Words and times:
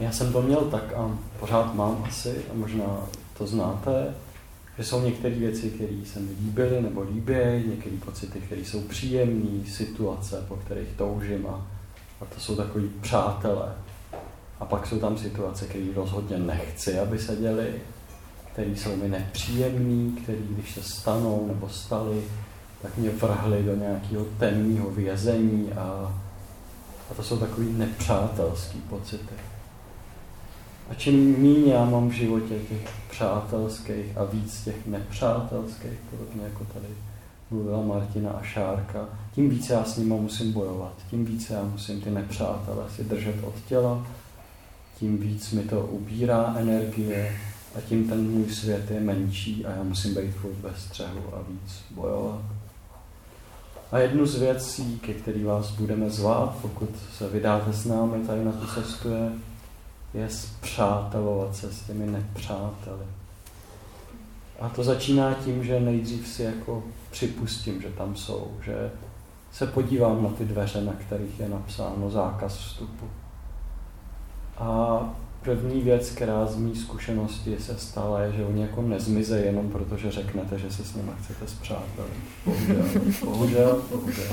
já 0.00 0.12
jsem 0.12 0.32
to 0.32 0.42
měl 0.42 0.60
tak 0.60 0.92
a 0.92 1.18
pořád 1.40 1.74
mám 1.74 2.04
asi, 2.08 2.44
a 2.50 2.54
možná 2.54 3.08
to 3.38 3.46
znáte, 3.46 4.14
že 4.78 4.84
jsou 4.84 5.00
některé 5.00 5.34
věci, 5.34 5.70
které 5.70 5.96
se 6.12 6.20
mi 6.20 6.30
líbily 6.44 6.82
nebo 6.82 7.02
líbí, 7.02 7.68
některé 7.68 7.96
pocity, 8.04 8.40
které 8.40 8.60
jsou 8.60 8.80
příjemné, 8.80 9.66
situace, 9.70 10.44
po 10.48 10.56
kterých 10.56 10.88
toužím 10.96 11.46
a, 11.46 11.66
a 12.20 12.24
to 12.24 12.40
jsou 12.40 12.56
takový 12.56 12.90
přátelé. 13.00 13.74
A 14.60 14.64
pak 14.64 14.86
jsou 14.86 14.98
tam 14.98 15.18
situace, 15.18 15.66
které 15.66 15.84
rozhodně 15.94 16.38
nechci, 16.38 16.98
aby 16.98 17.18
se 17.18 17.36
děly, 17.36 17.74
které 18.52 18.70
jsou 18.70 18.96
mi 18.96 19.08
nepříjemné, 19.08 20.20
které 20.20 20.38
když 20.50 20.74
se 20.74 20.82
stanou 20.82 21.46
nebo 21.48 21.68
staly, 21.68 22.22
tak 22.82 22.96
mě 22.96 23.10
vrhly 23.10 23.62
do 23.62 23.76
nějakého 23.76 24.24
temného 24.38 24.90
vězení 24.90 25.72
a, 25.72 26.14
a 27.10 27.14
to 27.14 27.22
jsou 27.22 27.38
takový 27.38 27.72
nepřátelský 27.72 28.78
pocity. 28.78 29.34
A 30.92 30.94
čím 30.94 31.42
méně 31.42 31.72
já 31.72 31.84
mám 31.84 32.08
v 32.08 32.12
životě 32.12 32.58
těch 32.68 32.90
přátelských 33.10 34.16
a 34.18 34.24
víc 34.24 34.64
těch 34.64 34.86
nepřátelských, 34.86 35.98
podobně 36.10 36.42
jako 36.44 36.64
tady 36.64 36.86
mluvila 37.50 37.82
Martina 37.82 38.30
a 38.30 38.42
Šárka, 38.42 39.08
tím 39.34 39.50
více 39.50 39.72
já 39.72 39.84
s 39.84 39.96
nimi 39.96 40.14
musím 40.20 40.52
bojovat, 40.52 40.92
tím 41.10 41.24
více 41.24 41.54
já 41.54 41.62
musím 41.62 42.00
ty 42.00 42.10
nepřátelé 42.10 42.84
si 42.96 43.04
držet 43.04 43.34
od 43.44 43.54
těla, 43.68 44.06
tím 44.98 45.18
víc 45.18 45.52
mi 45.52 45.62
to 45.62 45.80
ubírá 45.80 46.54
energie 46.58 47.36
a 47.74 47.80
tím 47.80 48.08
ten 48.08 48.30
můj 48.30 48.50
svět 48.50 48.90
je 48.90 49.00
menší 49.00 49.66
a 49.66 49.70
já 49.70 49.82
musím 49.82 50.14
být 50.14 50.30
furt 50.30 50.60
ve 50.60 50.70
střehu 50.76 51.22
a 51.32 51.38
víc 51.48 51.84
bojovat. 51.90 52.42
A 53.92 53.98
jednu 53.98 54.26
z 54.26 54.38
věcí, 54.38 54.98
ke 54.98 55.14
který 55.14 55.44
vás 55.44 55.70
budeme 55.70 56.10
zvát, 56.10 56.56
pokud 56.62 56.90
se 57.18 57.28
vydáte 57.28 57.72
s 57.72 57.84
námi 57.84 58.26
tady 58.26 58.44
na 58.44 58.52
tu 58.52 58.66
cestu, 58.66 59.08
je, 59.08 59.32
je 60.14 60.28
zpřátelovat 60.28 61.56
se 61.56 61.72
s 61.72 61.80
těmi 61.82 62.06
nepřáteli. 62.06 63.04
A 64.60 64.68
to 64.68 64.84
začíná 64.84 65.34
tím, 65.34 65.64
že 65.64 65.80
nejdřív 65.80 66.28
si 66.28 66.42
jako 66.42 66.82
připustím, 67.10 67.82
že 67.82 67.88
tam 67.88 68.16
jsou, 68.16 68.50
že 68.64 68.90
se 69.52 69.66
podívám 69.66 70.22
na 70.22 70.30
ty 70.30 70.44
dveře, 70.44 70.80
na 70.80 70.92
kterých 70.92 71.40
je 71.40 71.48
napsáno 71.48 72.10
zákaz 72.10 72.56
vstupu. 72.56 73.06
A 74.58 75.00
první 75.42 75.80
věc, 75.80 76.10
která 76.10 76.46
z 76.46 76.56
mý 76.56 76.76
zkušenosti 76.76 77.56
se 77.60 77.78
stala, 77.78 78.20
je, 78.20 78.32
že 78.32 78.44
oni 78.44 78.62
jako 78.62 78.82
nezmize 78.82 79.40
jenom 79.40 79.68
proto, 79.68 79.96
že 79.96 80.10
řeknete, 80.10 80.58
že 80.58 80.70
se 80.70 80.84
s 80.84 80.94
nimi 80.94 81.10
chcete 81.22 81.46
zpřátelit. 81.46 82.12
Bohužel, 82.44 82.84
bohužel, 83.24 83.82
bohužel. 83.90 84.30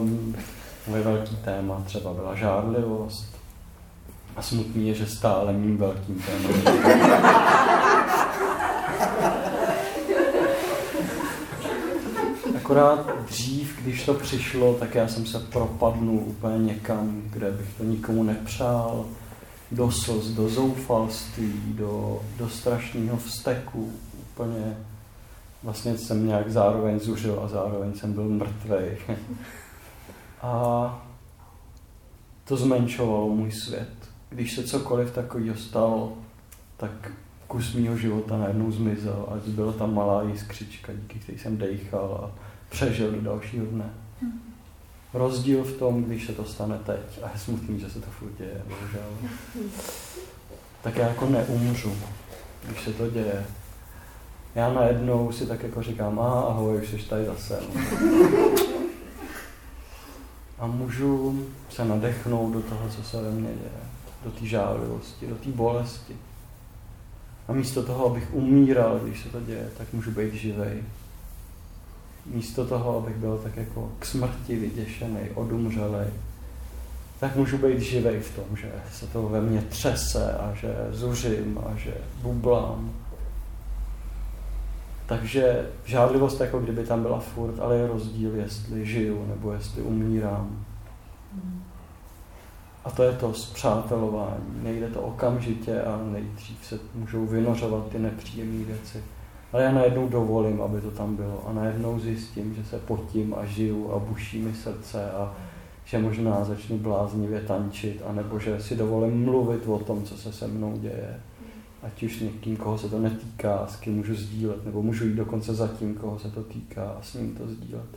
Um, 0.00 0.36
moje 0.86 1.02
velký 1.02 1.36
téma 1.36 1.82
třeba 1.86 2.12
byla 2.12 2.34
žárlivost. 2.34 3.36
A 4.36 4.42
smutný 4.42 4.88
je, 4.88 4.94
že 4.94 5.06
stále 5.06 5.52
mým 5.52 5.76
velkým 5.76 6.22
tématem. 6.22 6.76
Akorát 12.56 13.24
dřív, 13.26 13.80
když 13.82 14.04
to 14.04 14.14
přišlo, 14.14 14.74
tak 14.74 14.94
já 14.94 15.08
jsem 15.08 15.26
se 15.26 15.38
propadnul 15.38 16.22
úplně 16.26 16.58
někam, 16.58 17.22
kde 17.30 17.50
bych 17.50 17.74
to 17.78 17.84
nikomu 17.84 18.22
nepřál. 18.22 19.04
Do 19.72 19.90
slz, 19.90 20.26
do 20.26 20.48
zoufalství, 20.48 21.62
do, 21.66 22.20
do 22.38 22.48
strašného 22.48 23.16
vzteku. 23.16 23.92
Úplně 24.20 24.76
vlastně 25.62 25.98
jsem 25.98 26.26
nějak 26.26 26.50
zároveň 26.50 27.00
zuřil 27.00 27.40
a 27.44 27.48
zároveň 27.48 27.94
jsem 27.94 28.12
byl 28.12 28.24
mrtvý. 28.24 29.16
A 30.42 31.06
to 32.44 32.56
zmenšovalo 32.56 33.28
můj 33.28 33.52
svět. 33.52 33.88
Když 34.28 34.54
se 34.54 34.64
cokoliv 34.64 35.10
takového 35.10 35.56
stalo, 35.56 36.12
tak 36.76 37.12
kus 37.46 37.74
mýho 37.74 37.96
života 37.96 38.38
najednou 38.38 38.72
zmizel 38.72 39.26
a 39.28 39.34
byla 39.46 39.72
tam 39.72 39.94
malá 39.94 40.22
jiskřička, 40.22 40.92
díky 40.92 41.18
které 41.18 41.38
jsem 41.38 41.56
dejchal 41.56 42.20
a 42.24 42.38
přežil 42.68 43.12
do 43.12 43.20
dalšího 43.20 43.66
dne. 43.66 43.90
Hmm. 44.22 44.40
Rozdíl 45.14 45.64
v 45.64 45.72
tom, 45.72 46.04
když 46.04 46.26
se 46.26 46.32
to 46.32 46.44
stane 46.44 46.78
teď, 46.78 47.22
a 47.22 47.30
je 47.32 47.38
smutný, 47.38 47.80
že 47.80 47.90
se 47.90 48.00
to 48.00 48.06
furt 48.10 48.38
děje, 48.38 48.62
bohužel, 48.68 49.30
tak 50.82 50.96
já 50.96 51.08
jako 51.08 51.26
neumřu, 51.26 51.92
když 52.68 52.84
se 52.84 52.92
to 52.92 53.10
děje. 53.10 53.46
Já 54.54 54.72
najednou 54.72 55.32
si 55.32 55.46
tak 55.46 55.62
jako 55.62 55.82
říkám, 55.82 56.20
a 56.20 56.40
ahoj, 56.40 56.76
už 56.82 56.88
jsi 56.90 57.08
tady 57.08 57.26
zase. 57.26 57.58
A 60.58 60.66
můžu 60.66 61.44
se 61.70 61.84
nadechnout 61.84 62.52
do 62.52 62.60
toho, 62.60 62.88
co 62.88 63.02
se 63.02 63.22
ve 63.22 63.30
mně 63.30 63.48
děje, 63.48 63.82
do 64.24 64.30
té 64.30 64.46
žádlivosti, 64.46 65.26
do 65.26 65.34
té 65.34 65.48
bolesti. 65.48 66.16
A 67.48 67.52
místo 67.52 67.82
toho, 67.82 68.06
abych 68.06 68.28
umíral, 68.32 68.98
když 68.98 69.22
se 69.22 69.28
to 69.28 69.40
děje, 69.40 69.70
tak 69.78 69.92
můžu 69.92 70.10
být 70.10 70.34
živej 70.34 70.82
místo 72.26 72.66
toho, 72.66 72.98
abych 72.98 73.16
byl 73.16 73.40
tak 73.42 73.56
jako 73.56 73.92
k 73.98 74.06
smrti 74.06 74.56
vyděšený, 74.56 75.20
odumřelý, 75.34 76.06
tak 77.20 77.36
můžu 77.36 77.58
být 77.58 77.80
živej 77.80 78.20
v 78.20 78.36
tom, 78.36 78.56
že 78.56 78.72
se 78.92 79.06
to 79.06 79.22
ve 79.22 79.40
mně 79.40 79.62
třese 79.62 80.32
a 80.32 80.54
že 80.54 80.76
zuřím 80.90 81.58
a 81.66 81.76
že 81.76 81.94
bublám. 82.22 82.92
Takže 85.06 85.70
žádlivost 85.84 86.40
jako 86.40 86.58
kdyby 86.58 86.84
tam 86.84 87.02
byla 87.02 87.18
furt, 87.20 87.60
ale 87.60 87.76
je 87.76 87.86
rozdíl, 87.86 88.34
jestli 88.34 88.86
žiju 88.86 89.26
nebo 89.28 89.52
jestli 89.52 89.82
umírám. 89.82 90.64
A 92.84 92.90
to 92.90 93.02
je 93.02 93.12
to 93.12 93.34
zpřátelování. 93.34 94.62
Nejde 94.62 94.88
to 94.88 95.00
okamžitě 95.00 95.82
a 95.82 96.00
nejdřív 96.12 96.66
se 96.66 96.78
můžou 96.94 97.26
vynořovat 97.26 97.88
ty 97.88 97.98
nepříjemné 97.98 98.64
věci. 98.64 99.04
Ale 99.52 99.62
já 99.62 99.72
najednou 99.72 100.08
dovolím, 100.08 100.62
aby 100.62 100.80
to 100.80 100.90
tam 100.90 101.16
bylo. 101.16 101.44
A 101.48 101.52
najednou 101.52 101.98
zjistím, 101.98 102.54
že 102.54 102.64
se 102.64 102.78
potím 102.78 103.34
a 103.38 103.44
žiju 103.44 103.92
a 103.92 103.98
buší 103.98 104.42
mi 104.42 104.54
srdce 104.54 105.10
a 105.10 105.34
že 105.84 105.98
možná 105.98 106.44
začnu 106.44 106.78
bláznivě 106.78 107.40
tančit, 107.40 108.02
anebo 108.06 108.38
že 108.38 108.62
si 108.62 108.76
dovolím 108.76 109.24
mluvit 109.24 109.66
o 109.66 109.78
tom, 109.78 110.04
co 110.04 110.16
se 110.16 110.32
se 110.32 110.46
mnou 110.46 110.78
děje. 110.78 111.20
Ať 111.86 112.02
už 112.02 112.20
někým, 112.20 112.56
koho 112.56 112.78
se 112.78 112.88
to 112.88 112.98
netýká, 112.98 113.66
s 113.66 113.76
kým 113.76 113.96
můžu 113.96 114.14
sdílet, 114.14 114.64
nebo 114.64 114.82
můžu 114.82 115.06
jít 115.06 115.14
dokonce 115.14 115.54
za 115.54 115.68
tím, 115.68 115.94
koho 115.94 116.18
se 116.18 116.30
to 116.30 116.42
týká 116.42 116.90
a 116.90 117.02
s 117.02 117.14
ním 117.14 117.34
to 117.34 117.48
sdílet. 117.48 117.88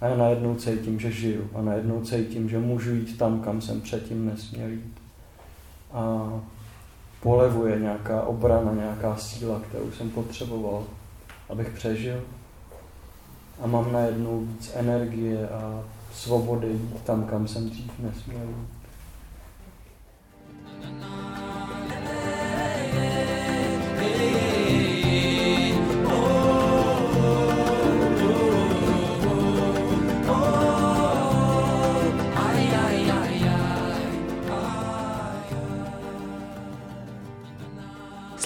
A 0.00 0.06
já 0.06 0.16
najednou 0.16 0.54
cítím, 0.54 1.00
že 1.00 1.12
žiju 1.12 1.50
a 1.54 1.62
najednou 1.62 2.00
cítím, 2.00 2.48
že 2.48 2.58
můžu 2.58 2.94
jít 2.94 3.18
tam, 3.18 3.40
kam 3.40 3.60
jsem 3.60 3.80
předtím 3.80 4.26
nesměl 4.26 4.68
jít. 4.68 4.94
A 5.92 6.32
polevuje 7.22 7.80
nějaká 7.80 8.22
obrana, 8.22 8.72
nějaká 8.72 9.16
síla, 9.16 9.60
kterou 9.60 9.90
jsem 9.90 10.10
potřeboval, 10.10 10.84
abych 11.48 11.68
přežil. 11.68 12.20
A 13.60 13.66
mám 13.66 13.92
najednou 13.92 14.40
víc 14.40 14.72
energie 14.74 15.48
a 15.48 15.84
svobody 16.12 16.68
jít 16.68 17.02
tam, 17.04 17.24
kam 17.24 17.48
jsem 17.48 17.70
dřív 17.70 17.98
nesměl 17.98 18.48
jít. 18.48 18.77